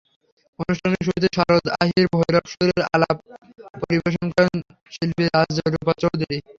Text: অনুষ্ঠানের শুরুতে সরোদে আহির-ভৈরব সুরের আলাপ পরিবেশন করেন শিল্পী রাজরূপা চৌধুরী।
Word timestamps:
অনুষ্ঠানের 0.59 1.01
শুরুতে 1.01 1.27
সরোদে 1.37 1.69
আহির-ভৈরব 1.81 2.45
সুরের 2.51 2.81
আলাপ 2.95 3.17
পরিবেশন 3.81 4.25
করেন 4.35 4.55
শিল্পী 4.91 5.23
রাজরূপা 5.29 5.93
চৌধুরী। 6.01 6.37